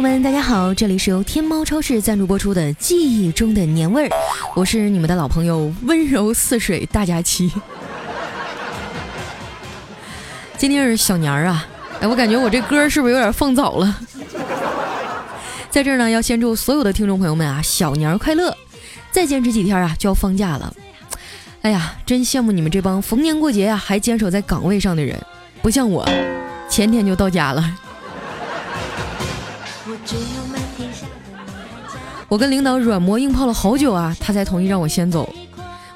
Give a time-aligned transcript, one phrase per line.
[0.00, 4.08] 朋友们，大家好，这里是由天猫超市赞助播出的《记忆中的年味儿》，
[4.54, 7.50] 我是你们的老朋友温柔似水大佳期。
[10.56, 11.66] 今天是小年儿啊，
[12.00, 13.98] 哎，我感觉我这歌是不是有点放早了？
[15.68, 18.56] 在这儿呢，要先祝所有的听众朋友们啊，小年儿快乐！
[19.10, 20.72] 再坚持几天啊，就要放假了。
[21.62, 25.20] 哎呀，真羡慕你们这帮逢年过节呀还坚守在岗位上的人，
[25.60, 26.08] 不像我，
[26.70, 27.78] 前天就到家了。
[32.28, 35.32] 我跟领导软磨硬泡了好久啊，他才同意让我先走。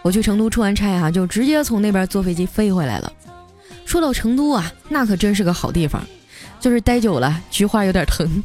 [0.01, 3.13] 我去成都出完差啊，就直接从那边坐飞机飞回来了。
[3.85, 6.03] 说到成都啊，那可真是个好地方，
[6.59, 8.43] 就是待久了菊花有点疼。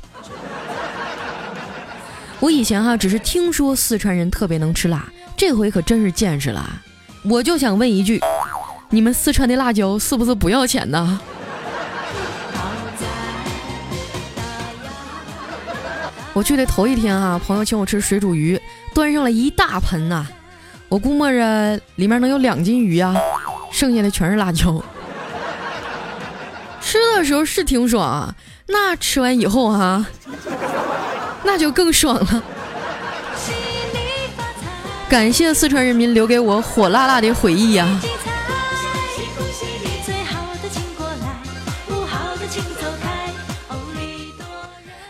[2.40, 5.08] 我以前哈只是听说四川人特别能吃辣，
[5.38, 6.82] 这回可真是见识了。
[7.24, 8.22] 我就想问一句，
[8.90, 11.20] 你们四川的辣椒是不是不要钱呢？
[16.38, 18.62] 我去的头一天哈，朋友请我吃水煮鱼，
[18.94, 20.24] 端上了一大盆呐，
[20.88, 23.16] 我估摸着里面能有两斤鱼啊，
[23.72, 24.80] 剩下的全是辣椒。
[26.80, 28.36] 吃的时候是挺爽，
[28.68, 30.06] 那吃完以后哈，
[31.44, 32.44] 那就更爽了。
[35.10, 38.00] 感谢四川人民留给我火辣辣的回忆呀！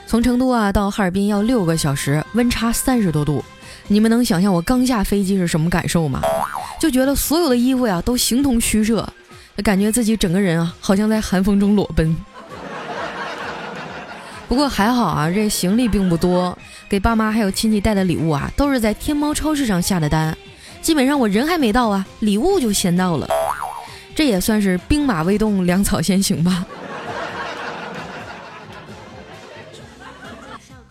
[0.08, 3.44] 从成都啊到哈尔滨要六个小时，温差三十多度，
[3.90, 6.22] 你们能想象我刚下飞机是什么感受吗？
[6.80, 9.06] 就觉得所有的衣服呀都形同虚设，
[9.58, 12.16] 感觉自己整个人啊好像在寒风中裸奔。
[14.48, 16.58] 不过还好啊，这行李并不多。
[16.88, 20.36] 给爸妈还有亲戚带的礼物啊，都是在天猫超市上下的单，
[20.82, 23.28] 基本上我人还没到啊，礼物就先到了，
[24.16, 26.66] 这也算是兵马未动，粮草先行吧。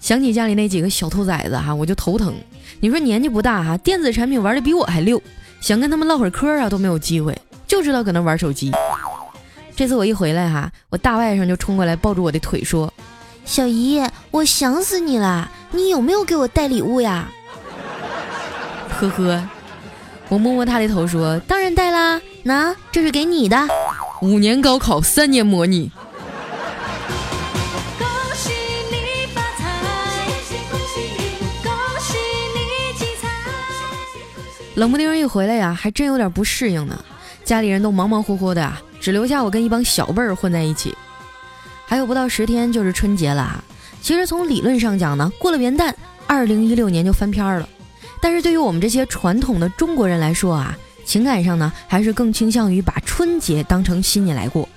[0.06, 2.32] 想起家里那几个小兔崽子哈，我就头疼。
[2.78, 5.20] 你说年纪不大哈，电子产品玩的比我还溜，
[5.60, 7.36] 想跟他们唠会儿嗑啊都没有机会，
[7.66, 8.70] 就知道搁那玩手机。
[9.74, 12.94] 这次我一回来哈，我大外甥就冲过来抱住我的腿说
[13.44, 14.00] ：“小姨，
[14.30, 17.28] 我想死你了。”你有没有给我带礼物呀？
[18.88, 19.48] 呵呵，
[20.28, 23.58] 我摸摸他的头说：“当然带啦，那这是给你的。
[24.22, 25.90] 五年高考，三年模拟。”
[34.76, 37.02] 冷不丁一回来呀，还真有点不适应呢。
[37.44, 38.70] 家里人都忙忙活活的，
[39.00, 40.94] 只留下我跟一帮小辈儿混在一起。
[41.86, 43.64] 还有不到十天就是春节了啊。
[44.02, 45.94] 其实从理论上讲呢，过了元旦，
[46.26, 47.66] 二零一六年就翻篇了。
[48.20, 50.76] 但是对于我们这些传统的中国人来说啊，
[51.06, 54.68] 情感上呢，还是更倾向于把春节当成新年来过。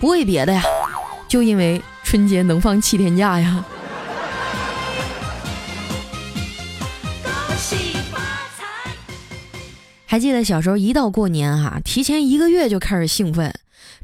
[0.00, 0.62] 不为别的呀，
[1.28, 3.62] 就因为春节能放七天假呀。
[10.14, 13.52] 还记得小时候一到过年哈，提前一个月就开始兴奋。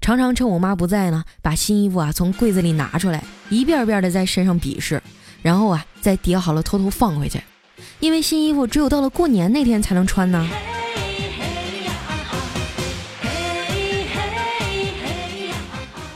[0.00, 5.00] 常常趁我妈不在呢，把新衣服啊从柜子里拿出来，一遍遍的在身上比试，
[5.40, 7.40] 然后啊再叠好了偷偷放回去，
[8.00, 10.50] 因为新衣服只有到了过年那天才能穿呢。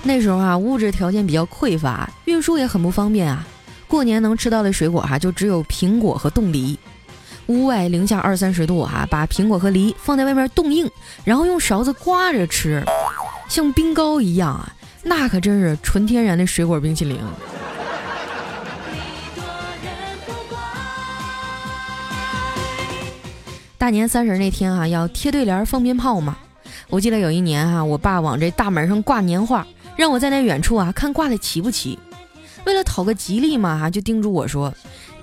[0.03, 3.47] 那时候啊物质条件比较匮乏，运输也很不方便啊，
[3.87, 6.77] 过年能吃到的水果哈就只有苹果和冻梨。
[7.47, 10.91] 屋外零下二三十度哈，把苹果和梨放在外面冻硬，
[11.25, 12.85] 然后用勺子刮着吃。
[13.49, 14.73] 像冰糕一样啊，
[15.03, 17.19] 那可真是纯天然的水果冰淇淋。
[23.77, 26.39] 大年三十那天啊，要贴对联放鞭炮嘛。
[26.89, 31.99] 我记得有一年哈，我爸往这大门上挂年画，让我在那远处啊看挂的齐不齐。
[32.65, 34.73] 为了讨个吉利嘛哈，就叮嘱我说，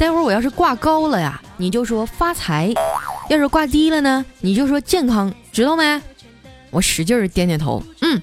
[0.01, 2.73] 待会儿我要是挂高了呀，你就说发财；
[3.29, 6.01] 要是挂低了呢，你就说健康，知道没？
[6.71, 8.19] 我使劲儿点点头，嗯。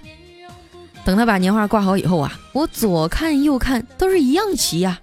[1.05, 4.99] 等他把年画挂好以后啊，我左看右看都是一样齐呀，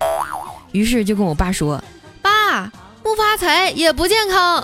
[0.73, 1.81] 于是就跟我爸说
[2.21, 2.69] ：“爸，
[3.01, 4.61] 不发财也不健康。”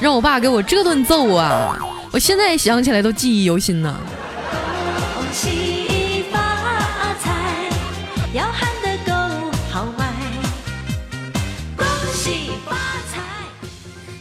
[0.00, 1.78] 让我爸给我这顿揍啊！
[2.10, 3.96] 我现在想起来都记忆犹新呢。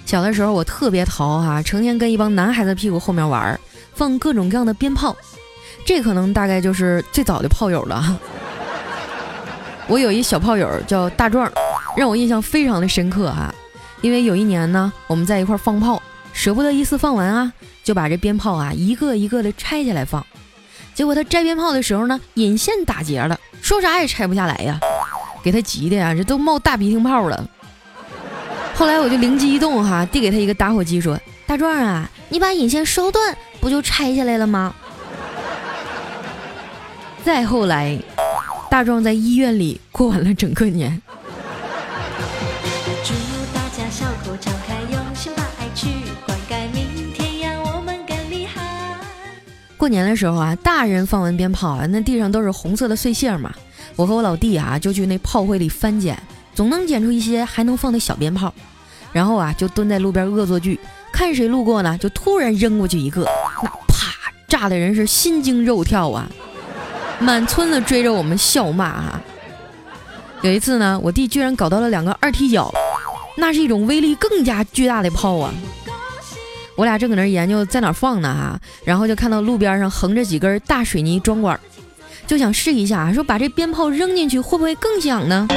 [0.08, 3.60] 小的时候我特别淘哈，成天跟一帮男孩子屁股后面玩，
[3.94, 5.14] 放各种各样的鞭炮，
[5.86, 8.18] 这可能大概就是最早的炮友了。
[9.86, 11.52] 我有一小炮友叫大壮，
[11.98, 13.54] 让我印象非常的深刻哈，
[14.00, 16.02] 因为有一年呢，我们在一块放炮，
[16.32, 17.52] 舍不得一次放完啊，
[17.84, 20.26] 就把这鞭炮啊一个一个的拆下来放，
[20.96, 24.80] 结果他摘鞭炮的时候呢，引线打结了，说啥也拆不下来呀，
[25.44, 27.46] 给他急的呀，这都冒大鼻涕泡了。
[28.78, 34.72] 后来我就灵机一动哈，递给他一个打火机，说：“大壮啊，你把引线烧断，不就拆下来了吗？”
[37.26, 37.98] 再后来，
[38.70, 41.02] 大壮在医院里过完了整个年。
[49.76, 53.52] 过年的时候啊，大人放完鞭炮啊，那地上都是红色的碎屑嘛。
[53.96, 56.22] 我和我老弟啊，就去那炮灰里翻捡，
[56.58, 58.52] 总能捡出一些还能放的小鞭炮。
[59.14, 60.80] 然后啊，就蹲在路边恶作剧，
[61.14, 63.22] 看谁路过呢，就突然扔过去一个，
[63.62, 66.28] 那啪，炸的人是心惊肉跳啊，
[67.20, 69.22] 满村子追着我们笑骂啊。
[70.42, 72.74] 有一次呢，我弟居然搞到了两个二踢脚，
[73.38, 75.54] 那是一种威力更加巨大的炮啊。
[76.76, 81.60] 我俩正搁那研究在哪放呢哈，然后就看到路边上横着几根大水泥桩管，
[82.26, 85.48] 就想试一下，说把这鞭炮扔进去会不会更响呢？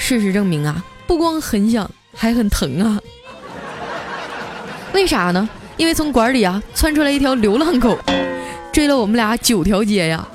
[0.00, 2.98] 事实证明啊，不光很想，还很疼啊。
[4.92, 5.48] 为啥呢？
[5.76, 7.96] 因为从馆里啊窜出来一条流浪狗，
[8.72, 10.26] 追了我们俩九条街呀。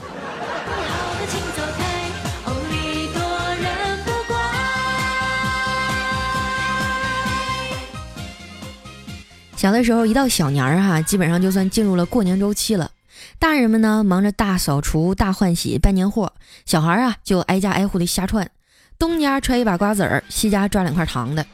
[9.58, 12.92] 小的时候，一到小年儿哈，基本上就算进入了过年周期了。
[13.40, 16.28] 大人们呢，忙着大扫除、大换洗、办年货；
[16.66, 18.50] 小孩啊，就挨家挨户的瞎串，
[18.98, 21.46] 东家揣一把瓜子儿，西家抓两块糖的。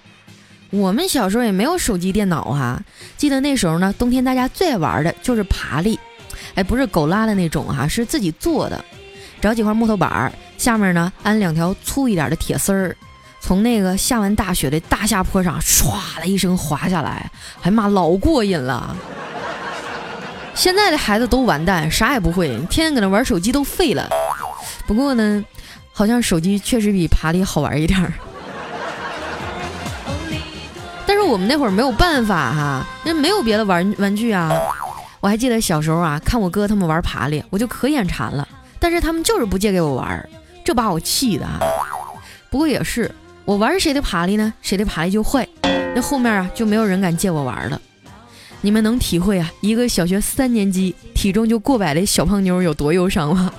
[0.69, 2.81] 我们小时候也没有手机、电脑哈，
[3.17, 5.99] 记得那时候呢，冬天大家最爱玩的就是爬犁，
[6.55, 8.83] 哎，不是狗拉的那种哈，是自己做的，
[9.41, 12.95] 找几块木头板儿，下面呢安两条粗一点的铁丝儿。
[13.41, 17.29] 从那个下完大雪的大下坡上唰的一声滑下来，
[17.63, 18.95] 哎妈，老过瘾了！
[20.53, 24.07] 现在的孩子都完蛋，啥也不会，天天搁那玩手机都废了。
[24.85, 25.43] 不过呢，
[26.01, 28.11] 好像手机确实比爬犁好玩一点儿。
[31.05, 34.51] 但是我们那会儿没有办法哈，那没有别的玩玩具啊。
[35.19, 38.47] 我还记得小时候啊，看我哥他们玩爬犁，我就可眼馋了，
[38.79, 40.27] 但是他们就是不借给我玩，
[40.63, 41.59] 这把我气的啊。
[42.49, 43.11] 不过也是。
[43.45, 44.51] 我玩谁的爬犁呢？
[44.63, 45.47] 谁的爬犁就坏，
[45.93, 47.79] 那后面啊就没有人敢借我玩了。
[48.61, 53.53] 你们能体会啊，一个小学三年级、体重就过百的小胖妞有多忧伤吗？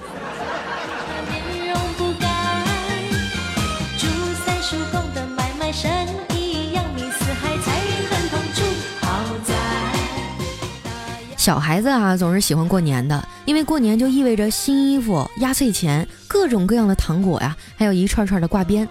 [11.43, 18.89] 小孩子啊，总是喜欢过年的，因为过年就意味着新衣服、压岁钱、各种各样的糖果呀，还有一串串的挂鞭。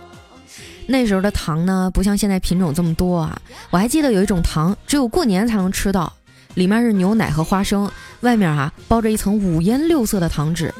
[0.85, 3.41] 那时候的糖呢，不像现在品种这么多啊。
[3.69, 6.11] 我还记得有一种糖，只有过年才能吃到，
[6.55, 7.89] 里面是牛奶和花生，
[8.19, 10.73] 外面哈包着一层五颜六色的糖纸。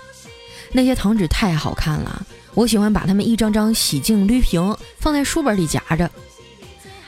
[0.73, 2.21] 那些糖纸太好看了，
[2.53, 6.11] 我喜欢把它们一张张洗净捋平，放在书本里夹着。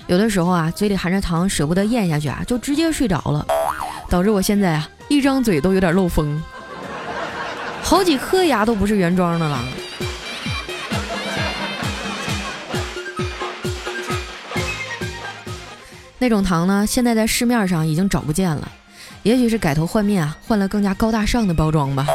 [0.08, 3.46] 有的时候啊，嘴里含着糖舍不得咽下去啊，就直接睡着了，
[4.14, 6.40] 导致我现在啊一张嘴都有点漏风，
[7.82, 9.66] 好几颗牙都不是原装的了。
[16.20, 18.72] 那种糖呢，现在在市面上已经找不见了，
[19.24, 22.06] 也许是改头换面啊，换了更加高大上的包装吧。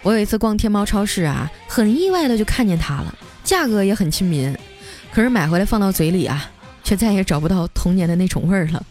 [0.00, 4.56] 我有一次逛天猫超市啊，很意外的就看见它了，价格也很亲民，
[5.12, 6.50] 可是买回来放到嘴里啊，
[6.82, 8.82] 却再也找不到童年的那种味儿了。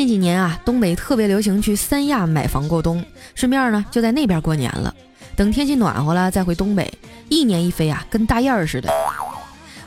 [0.00, 3.04] 近几年啊，东北特别流行去三亚买房过冬，
[3.34, 4.94] 顺便呢就在那边过年了。
[5.36, 6.90] 等天气暖和了再回东北，
[7.28, 8.90] 一年一飞啊，跟大雁似的。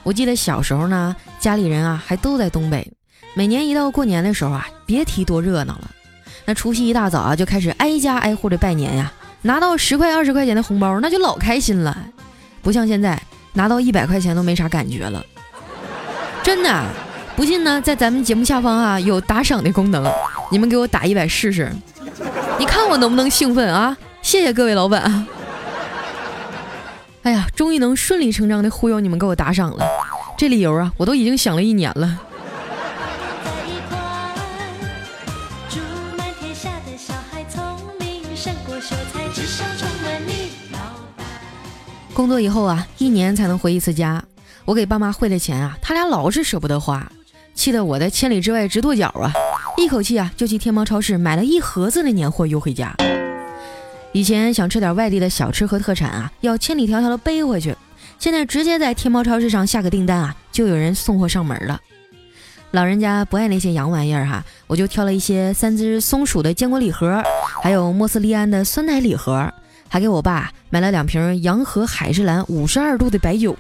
[0.04, 2.88] 我记得小时候呢，家里人啊还都在东北，
[3.34, 5.90] 每年一到过年的时候啊，别提多热闹了。
[6.46, 11.98] 那除夕一大早啊，就开始挨家挨户的拜年呀，拿到十块二十块钱的红包，那就老开心了。
[12.62, 13.20] 不像现在
[13.54, 15.26] 拿到一百块钱都没啥感觉了。
[16.44, 16.86] 真的，
[17.36, 20.10] 不信呢，在咱们节目下方啊有打赏的功能，
[20.52, 21.72] 你们给我打一百试试，
[22.58, 23.98] 你看我能不能兴奋啊？
[24.22, 25.28] 谢谢各位老板。
[27.24, 29.86] 哎呀，终于能顺理成章的忽悠你们给我打赏了，
[30.38, 32.20] 这理由啊，我都已经想了一年了。
[42.14, 44.24] 工作以后啊，一年才能回一次家，
[44.66, 47.12] 我给爸妈汇的钱啊，他俩老是舍不得花，
[47.54, 49.32] 气得我在千里之外直跺脚啊，
[49.78, 52.96] 一口气啊就去天猫超市买了一盒子的年货邮回家。
[54.12, 57.76] 以前想吃点外地的小吃和特产啊，要千里迢迢的背回去。
[58.20, 61.80] 现在直接在天猫超市上下个订单啊，就有人送货上门了。
[62.72, 67.22] 老人家不爱那些洋玩意儿哈，我就挑了一些三只松鼠的坚果礼盒，
[67.62, 69.52] 还有莫斯利安的酸奶礼盒，
[69.88, 73.56] 还给我爸买了两瓶洋河海之蓝五十二度的白酒。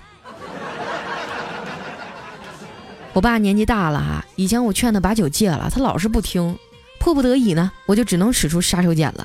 [3.13, 6.57] 我爸年纪大了哈，以前我劝他把酒戒了，他老是不听，
[6.99, 9.23] 迫不得已呢，我就只能使出杀手锏了。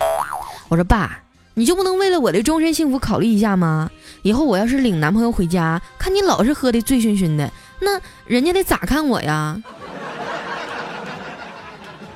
[0.68, 1.20] 我说爸。
[1.54, 3.90] 你就不能为了我的终身幸福考虑一下吗？
[4.22, 9.60] 以后我要是领男朋友回家，看你老是喝的醉醺醺的，那人家得咋看我呀？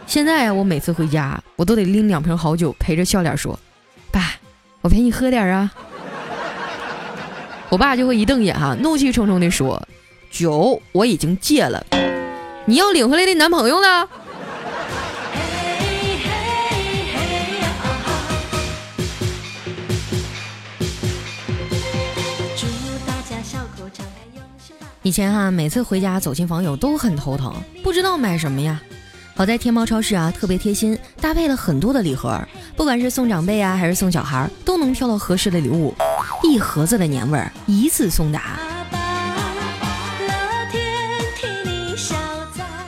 [0.06, 3.58] 现在我每次回家，我都得拎两瓶好酒，陪着笑脸说
[4.12, 4.30] ：“爸，
[4.80, 5.72] 我陪你喝点啊。
[7.68, 9.82] ”我爸就会一瞪眼哈，怒气冲冲地说
[10.32, 11.84] ：“酒我已经戒了，
[12.64, 14.08] 你要领回来的男朋友呢？”
[25.04, 28.80] 以前哈，每次回家走亲访友都很头疼，不知道买什么呀。
[29.34, 32.40] 好在天猫超市啊特别贴心，搭配了很多的礼盒，
[32.76, 35.92] 不管是送长辈啊还是送小孩，都能挑到合适的礼物，
[36.42, 38.58] 一盒子的年味儿一次送达。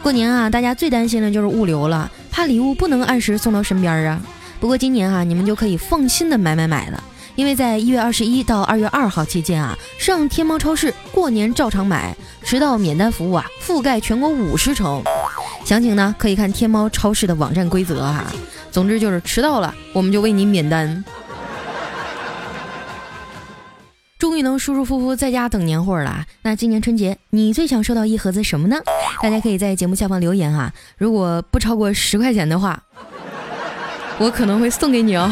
[0.04, 4.20] 过年啊，大家最担心的就是物流了，怕礼物不能按时送到身边啊。
[4.60, 7.02] 不过今年哈，你们就可以放心的买买买了。
[7.36, 15.02] 因为在一月二十一到二月二号期间啊，上天猫超市过年照常买，迟到免单服务啊，覆盖全国五十城。
[15.64, 18.26] 详情呢可以看天猫超市的网站规则哈。
[18.70, 21.02] 总之就是迟到了，我们就为你免单。
[24.24, 26.24] 终于能舒舒服服在家等年货了。
[26.40, 28.78] 那今年春节你最想收到一盒子什么呢？
[29.22, 30.72] 大家可以在节目下方留言哈。
[30.96, 32.82] 如果不超过十块钱的话，
[34.16, 35.30] 我可能会送给你哦。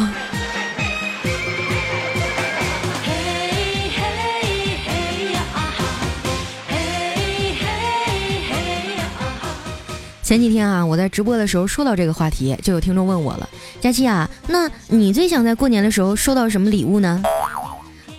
[10.22, 13.48] 前几天啊，我在直播的时候说到这个话题，就有听众问我了
[13.80, 17.22] ：“佳期啊，那你最想在过年的时候收到什么礼物呢？”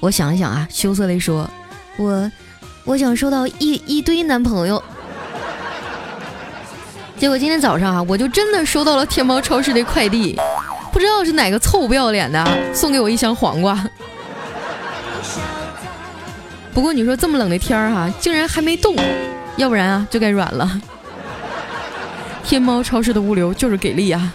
[0.04, 1.50] 我想了想啊，羞涩地说
[1.96, 2.30] ：“我，
[2.84, 4.84] 我想收到一一堆男朋友。
[7.18, 10.38] ”结果今天早上啊，我就真的收到了天猫超市的快递，
[10.92, 13.82] 不知道是哪个臭不要脸的送给我一箱黄瓜。
[16.74, 18.94] 不过你说这么冷的天儿哈，竟然还没冻，
[19.56, 20.82] 要不然啊就该软了。
[22.44, 24.34] 天猫超市的物流就是给力啊！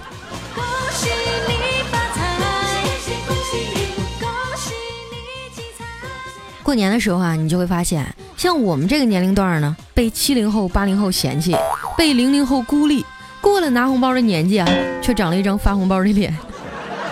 [6.69, 8.07] 过年的时候啊，你就会发现，
[8.37, 11.57] 像我们这个年龄段呢，被七零后、八零后嫌弃，
[11.97, 13.03] 被零零后孤立，
[13.41, 14.69] 过了拿红包的年纪啊，
[15.01, 16.37] 却长了一张发红包的脸。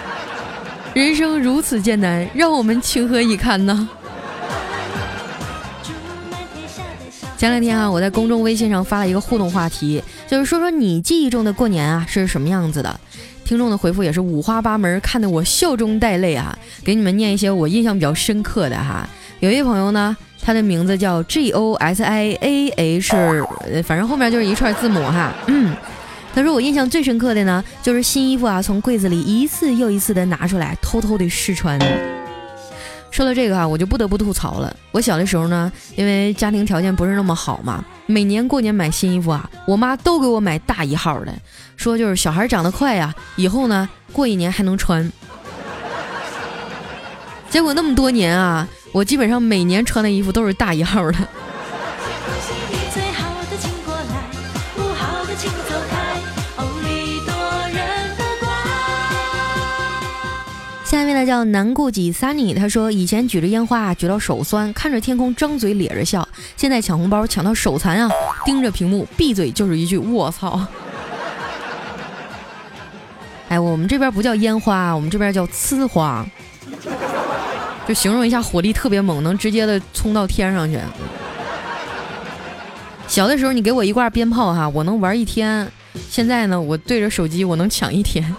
[0.92, 3.88] 人生如此艰难，让我们情何以堪呢？
[7.38, 13.00] 前两天啊，我在公众微信上发了一个互动话题，就是说说你记忆中的过年啊是什么样子的。
[13.46, 16.58] 听众的回复也是五花八门，看得我笑中带泪啊。
[16.84, 19.08] 给你们念一些我印象比较深刻的哈。
[19.40, 23.14] 有一朋友呢，他的名字叫 G O S I A H，
[23.84, 25.32] 反正后面就是一串字母哈。
[25.46, 25.76] 嗯，
[26.34, 31.78] 他说我印象最深刻的呢，就是新衣服啊从柜子里一次又一次的拿出来，偷偷的试穿。
[33.10, 34.74] 说到这个啊，我就不得不吐槽了。
[34.90, 41.32] 我小的时候呢，因为家庭条件不是那么好嘛，每年过年买新衣服啊，我妈都给我买大一号的，
[41.76, 45.10] 说就是小孩长得快呀，以后呢过一年还能穿。
[47.48, 51.18] 结果那么多年啊，我基本上每年穿的衣服都是大一号的。
[60.82, 66.26] 下一位呢叫南顾己 Sunny，他说以前举着烟花举到手酸，看着天空张嘴咧着笑，
[66.56, 68.10] 现在抢红包抢到手残啊，
[68.46, 70.58] 盯着屏幕闭嘴就是一句卧槽。
[73.50, 76.26] 哎，我们这边不叫烟花，我们这边叫呲花，
[77.86, 80.78] 就形容一下火力特别猛，能直接的冲到天上去。
[83.06, 85.70] 小的时候你给我一挂鞭炮哈，我能玩一天，
[86.10, 88.34] 现在呢我对着手机我能抢一天。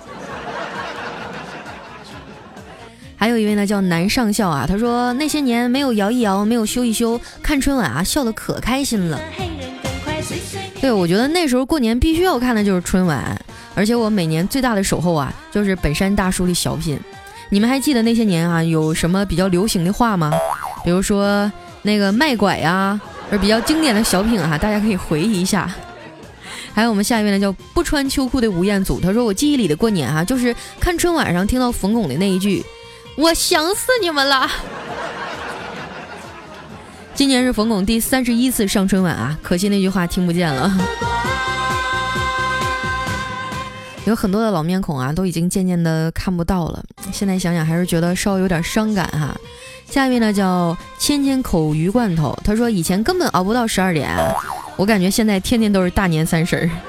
[3.15, 9.19] 还有一位呢，叫南上校啊，他说那些年没有摇一摇，没有修一修，看春晚啊，笑得可开心了。
[10.81, 13.39] 对，我觉得那时候过年必须要看的就是春晚，
[13.73, 16.99] 而且我每年最大的守候啊，就是本山大叔的小品。
[17.49, 20.31] 你们还记得那些年啊，有什么比较流行的话吗？
[20.83, 21.51] 比如说
[21.81, 22.99] 那个卖拐呀，
[23.31, 25.69] 是比较经典的小品哈，大家可以回忆一下。
[26.73, 32.63] 还有我们下一位呢，叫不穿秋裤的吴彦祖，他说我记忆里的过年哈，就是看春晚上听到冯巩的那一句。
[33.15, 34.47] 我想死你们了！
[37.15, 40.71] 今年是冯巩第三十一次上春晚啊，可惜那句话听不见了。
[44.07, 46.81] 有很多的老面孔啊，都已经渐渐的看不到了。
[47.11, 49.35] 现在想想还是觉得稍微有点伤感哈。
[49.85, 54.09] 下面呢叫千千口鱼罐头，他说以前根本熬不到十二点，
[54.77, 56.69] 我感觉现在天天都是大年三十儿。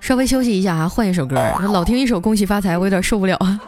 [0.00, 1.36] 稍微休息一下啊，换一首歌，
[1.72, 3.58] 老听一首恭喜发财，我有点受不了啊。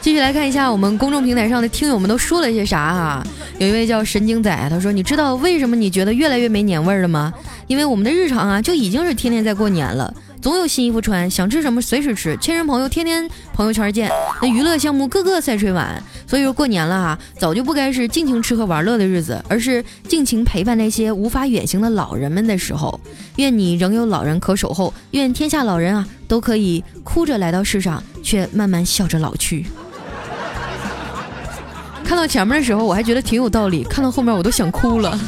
[0.00, 3.26] 继续来看一下我们公众平台上的听友们都说了些啥哈。
[3.58, 7.32] 有一位叫神经仔，他说：“你知道为什么你觉得越来越没年味儿了吗？
[7.66, 14.08] 因为我们的日常啊，就已经是天天在过年了。”总有新衣服穿，想吃什么随时吃，亲人朋友天天朋友圈见，
[14.40, 16.00] 那娱乐项目个个赛吹晚。
[16.28, 22.98] 所以说过年了哈，早就不该是尽情吃喝玩乐的日子，而是尽情陪伴那些无法远行的老人们的时候。
[23.36, 29.66] 愿你仍有老人可守候，愿天下老人啊都可以哭着来到世上，却慢慢笑着老去。
[32.08, 35.20] 看到前面的时候，我还觉得挺有道理，看到后面我都想哭了。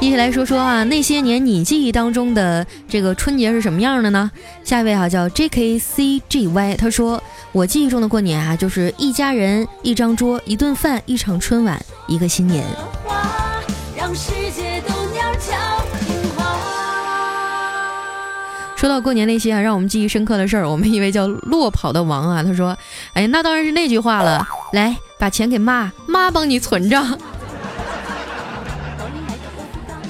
[0.00, 4.30] 一起来说说啊，那些年你记忆当中的这个春节是什么样的呢？
[4.64, 7.22] 下一位哈叫 J K C G Y，他说
[7.52, 12.66] 我记忆中的过年啊，就是一家人一张桌一顿饭一场春晚一个新年。
[18.82, 22.76] 说到过年那些啊让我们记忆深刻的事儿，我们一位叫落跑的王啊， 他说，
[23.12, 26.98] 哎，那当然是那句话了，来把钱给妈 妈帮你存着。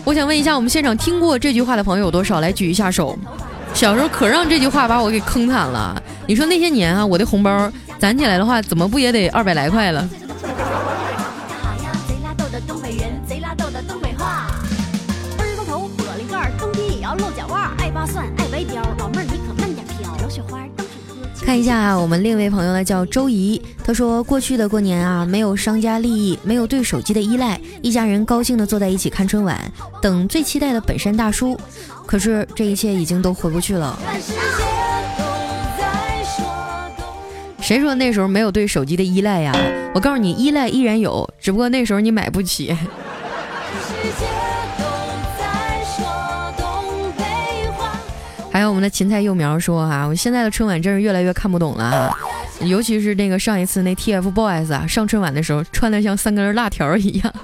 [0.06, 2.40] 我想问一下，我们现场听过这句话的朋友有多少？
[2.40, 3.14] 来举一下手。
[3.74, 6.02] 小时候可让这句话把我给坑惨了。
[6.26, 10.08] 你说那些年啊，我的红包攒起来的话，怎么不也得二百来块了？
[21.52, 29.60] 看一下，我们另一位朋友呢叫周怡，他说过去的过年啊，没有商家利益，没有对手机的依赖，一家人高兴的坐在一起看春晚，
[30.00, 31.54] 等最期待的本山大叔。
[32.06, 33.98] 可是这一切已经都回不去了。
[37.60, 39.54] 谁说那时候没有对手机的依赖呀？
[39.94, 42.74] 我告诉你，依赖依然有，只不过那时候你买不起。
[48.52, 52.14] 还有我们的芹菜幼苗说哈，我现在的春晚真是越来越看不懂了啊，
[52.60, 57.34] 尤其是那个上一次那 TFBOYS 啊上春晚的时候，穿的像三根辣条一样。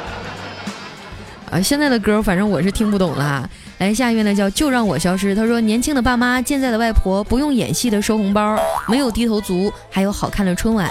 [1.52, 3.46] 啊，现在的歌反正我是听不懂了。
[3.76, 8.58] 来，下一位呢叫就让我消失，他说年轻的爸妈，健在的外婆，不用演戏的收红包，
[8.88, 10.90] 没有低头族，还有好看的春晚。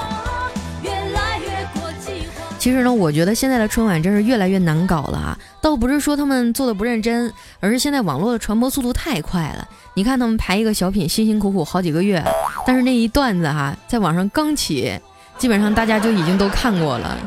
[2.60, 5.40] 其实呢，我觉得现在的春晚真是越来越难搞了啊！
[5.62, 9.66] 倒不是说他们做的不认真，而是现在网络的传播速度太快了。
[9.94, 12.22] 你看他们排一个小品，辛辛苦苦好几个月，
[12.68, 14.94] 但是那一段子哈，在网上刚起，
[15.38, 17.18] 基本上大家就已经都看过了。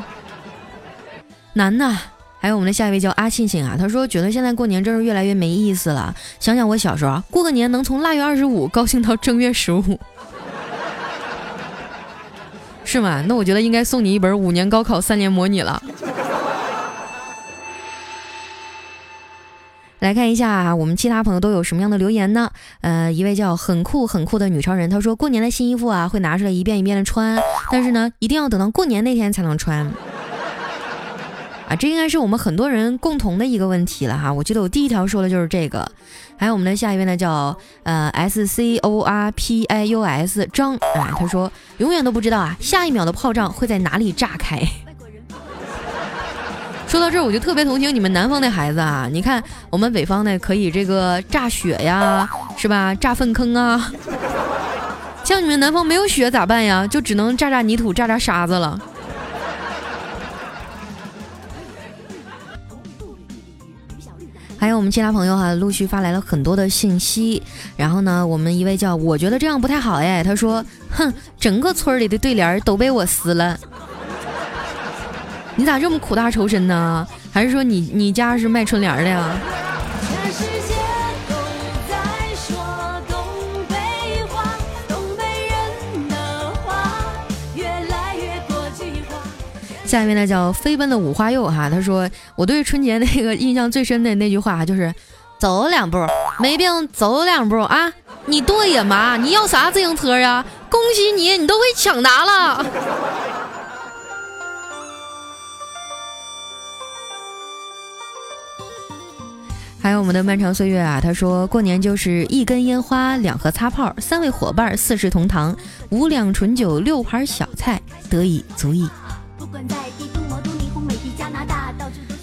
[1.53, 1.97] 难呐！
[2.39, 6.13] 还有我们的下一位叫阿庆庆啊，他说觉得现在过年真是越来越没意思了。
[6.39, 9.99] 想想我小时候，过个年能从腊月二十五高兴到正月十五。
[12.93, 13.23] 是吗？
[13.27, 15.81] 那我觉得应该送你一本五年高考三年模拟了。
[19.97, 22.51] 来看一下我们其他朋友都有什么样的留言呢？
[22.81, 29.91] 呃，一位叫很酷很酷的女超人，她说过年的新衣服啊会拿出来一遍一遍的穿，但是呢一定要等到过年那天才能穿。
[31.67, 34.31] 啊，这应该是我们很多人共同的一个问题了哈。
[34.31, 35.89] 我记得我第一条说的就是这个。
[36.35, 44.59] 还有我们的下一位呢，叫呃 S C O R P I U S 张，啊，他说永远都不知道啊，下一秒的炮仗会在哪里炸开。
[46.87, 49.07] 说到这儿，我就特别同情你们南方的孩子啊！
[49.11, 52.93] 你看我们北方呢可以这个炸雪呀，是吧？
[52.93, 53.91] 炸粪坑啊，
[55.23, 56.85] 像你们南方没有雪咋办呀？
[56.85, 58.79] 就只能炸炸泥土、炸炸沙子了。
[64.63, 67.43] 还有我们其他朋友哈，陆续发来了很多的信息。
[67.75, 73.59] 然后呢，我们一位叫我觉得这样不太好哎，他说：“哼，整个村里的对联都被我撕了。
[75.57, 77.05] 你咋这么苦大仇深呢？
[77.29, 79.37] 还是说你你家是卖春联的呀？”
[89.93, 94.91] 下一位呢叫飞奔的五花肉哈，他说我对春节那个印象最深的那句话就是，
[95.37, 95.99] 走两步
[96.39, 97.93] 没病走两步啊！
[98.25, 100.43] 你对呀妈，你要啥自行车呀？
[100.67, 102.65] 恭喜你，你都会抢答了。
[109.79, 115.55] 还有我们的漫长岁月啊，他说过年就是一根烟花，两盒擦炮，三位伙伴，四世同堂，
[115.91, 117.79] 五两醇酒，六盘小菜，
[118.09, 118.89] 得以足矣。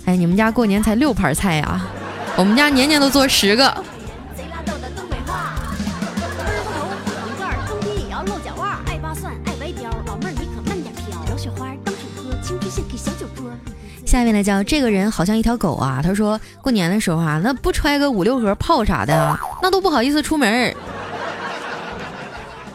[0.07, 1.81] 哎，你们家过年才六盘菜呀？
[2.37, 3.85] 我们家年年都做十个。
[14.05, 20.75] 下面呢叫这个人好像一条狗啊，他说过年的时候啊，那不揣个五六盒炮啥的，那都不好意思出门。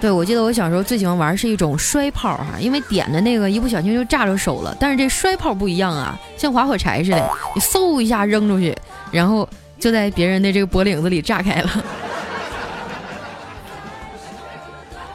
[0.05, 4.77] 对，我记得我小时候最喜欢玩是一种摔炮哈，因为点的那个一不小心就炸着手了。
[4.79, 8.77] 但是这摔炮不一样啊，像划火柴似的，你嗖一下扔出去，
[9.09, 11.69] 然后就在别人的这个脖领子里炸开了。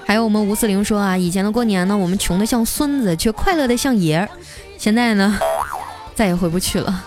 [0.05, 4.29] 还有我们吴四零说啊，以前的过年呢，我们穷的像孙子，却快乐的像爷儿。
[4.77, 5.39] 现在呢？
[6.17, 7.05] 再也回不去了。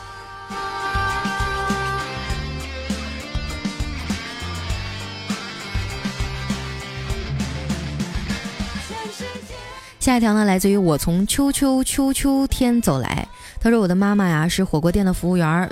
[10.03, 13.25] 下一条呢，来自于我从秋秋秋秋天走来。
[13.61, 15.69] 他说：“我的妈妈呀是火锅店的服务员，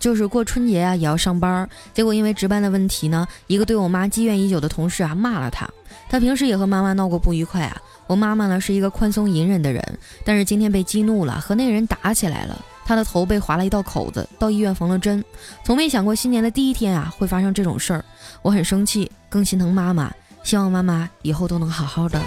[0.00, 1.68] 就是过春节啊也要上班。
[1.92, 5.68] 结果因为值班的问题呢，一个对我妈积怨已久的同事啊骂了她。
[6.08, 7.76] 他平时也和妈妈闹过不愉快啊。
[8.06, 9.84] 我妈妈呢是一个宽松隐忍的人，
[10.24, 15.22] 但是今天被激怒了，和那人打起来了。”他的头被划了一道口子，到医院缝了针。
[15.62, 18.02] 从没想过新年的第一天啊会发生这种事儿，
[18.40, 20.10] 我很生气，更心疼妈妈。
[20.42, 22.18] 希望妈妈以后都能好好的。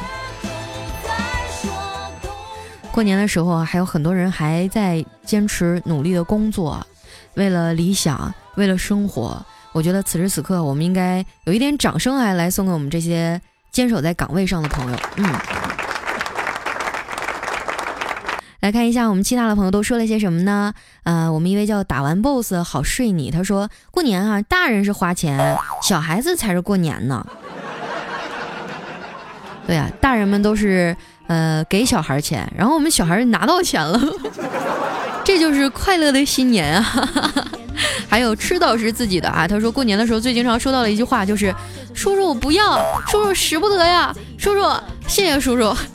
[2.97, 6.83] 过年的时候还有很多人还在坚持努力的工作，
[7.36, 9.39] 为了理想，为了生活。
[9.71, 13.39] 我觉得此时此刻，我们应该有一点掌声啊，来送给我们这些
[13.71, 14.97] 坚守在岗位上的朋友。
[15.17, 15.31] 嗯。
[18.62, 20.73] 来看一下我们其他的朋友都说了些什么呢？
[21.03, 27.23] 呃，我们一位叫打完 boss 好睡你，他说过年啊，大人是花钱，小孩子才是过年呢。
[29.67, 34.01] 对呀，大人们都是呃给小孩钱，然后我们小孩拿到钱了，
[35.23, 37.07] 这就是快乐的新年啊！
[38.09, 41.53] 还有吃到是自己的啊，他说过年的时候最经常收到的一句话就是
[41.93, 44.61] 叔叔我不要，叔叔使不得呀，叔叔
[45.07, 45.75] 谢谢叔叔。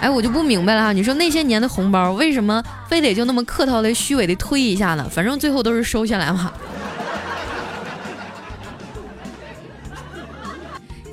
[0.00, 0.92] 哎，我就不明白了哈！
[0.92, 5.04] 你说那些年的红包，为什么非得就那么客套的、虚伪的推一下呢？
[5.10, 6.52] 反正最后都是收下来嘛。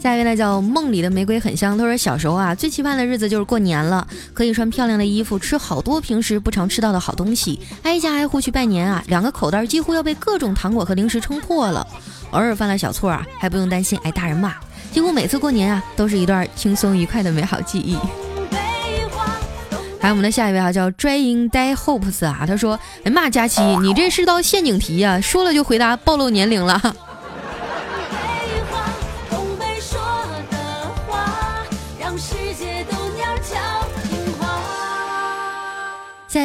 [0.06, 1.76] 下一位呢，叫梦里的玫瑰很香。
[1.76, 9.04] 他说小时候啊，最期盼的日子就是过年了，可以穿漂亮的衣服，吃好多平时不常吃到的好东西，挨家挨户去拜年啊。
[9.08, 11.88] 两个口袋几乎要被各种糖果和零食撑破了，
[12.30, 14.54] 偶尔犯了小错啊，还不用担心挨大人骂。
[14.92, 17.98] 几乎每次过年啊，都是一段轻松愉快的美好记忆。
[20.00, 26.96] 还有我们的下一位啊，叫 Drying Day Hopes 啊，他说：“哎妈，佳琪，你这是道陷阱题呀，说了就回答，暴露年龄了。”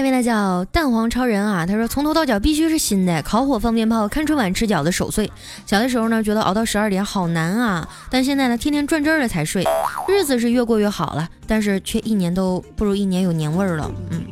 [0.01, 5.31] 一位呢叫蛋黄超人啊，他说从头到脚必须是新的，烤火放鞭炮，看春晚吃饺子守岁。
[5.67, 9.63] 小的时候呢，觉得熬到十二点好难啊，但现在呢，天天转正了才睡，
[10.09, 13.91] 日子是越过越好了，但是却一年都不如一年有年味儿了。
[14.11, 14.23] 嗯，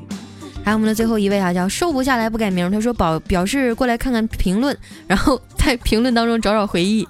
[0.65, 4.75] 还有我们的最后一位啊，叫瘦不下来不改名，他说表表示过来看看评论，
[5.07, 7.07] 然后在评论当中找找回忆，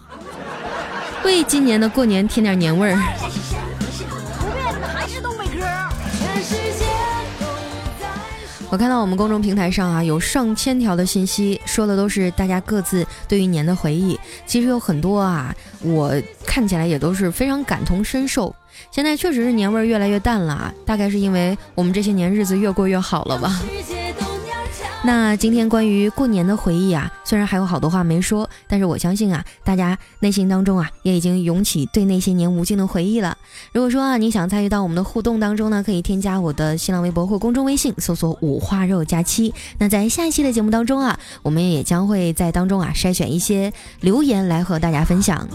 [1.24, 3.00] 为今年的过年添点年味儿。
[8.70, 14.18] 我看到我们公众平台上啊，有上千条的信息，说的都是大家各自对于年的回忆。
[14.46, 16.12] 其实有很多啊，我
[16.44, 18.54] 看起来也都是非常感同身受。
[18.90, 23.58] 现在确实是年味儿越来越淡了啊，大概是因为我们这些年日子越过越好了吧。
[25.08, 33.38] 那今天关于过年的回忆啊，虽然还有好多话没说，但是我相信啊，大家内心当中啊，也已经涌起对那些年无尽的回忆了。
[33.72, 39.54] 如果说啊，你想参与到我们的互动当中呢，可以添加我的新浪微博或公众微信，搜索五花肉假期。
[39.78, 45.48] 那在下一期的节目当中啊，我们也将会在当中啊筛选一些留言来和大家分享。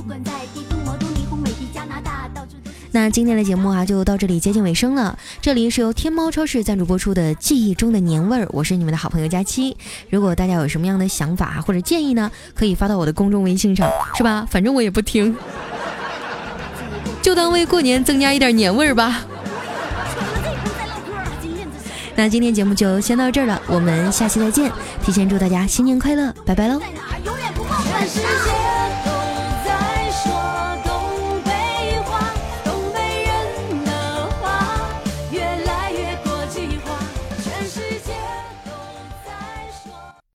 [2.96, 5.18] 那今天的节目啊，就到这里接近尾声了。
[5.42, 9.76] 这里是由天猫超市赞助播出的《记忆中的年味儿》，我是你们的好朋友佳期。
[10.12, 14.46] 如果大家有什么样的想法或者建议呢，可以发到我的公众微信上，是吧？
[14.48, 15.36] 反正我也不听，
[17.24, 19.22] 就当为过年增加一点年味儿吧。
[22.16, 24.72] 那今天节目就先到这儿了，我们下期再见。
[25.04, 26.80] 提前祝大家新年快乐，拜拜喽。